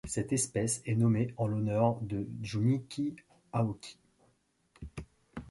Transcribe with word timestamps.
Cette 0.07 0.33
espèce 0.33 0.81
est 0.87 0.95
nommée 0.95 1.31
en 1.37 1.45
l'honneur 1.45 1.99
de 2.01 2.27
Junichi 2.41 3.15
Aoki. 3.53 3.99